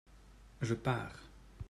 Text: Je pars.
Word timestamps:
Je 0.61 0.73
pars. 0.73 1.29